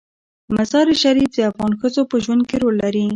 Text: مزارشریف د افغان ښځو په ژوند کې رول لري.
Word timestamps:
مزارشریف 0.55 1.29
د 1.35 1.37
افغان 1.49 1.71
ښځو 1.81 2.01
په 2.11 2.15
ژوند 2.23 2.41
کې 2.49 2.55
رول 2.61 2.75
لري. 2.83 3.03